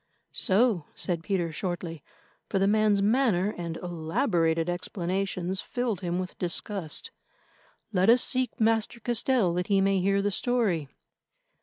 [0.33, 2.03] "So!" said Peter shortly,
[2.49, 7.11] for the man's manner and elaborated explanations filled him with disgust.
[7.93, 10.89] "Let us seek Master Castell that he may hear the story."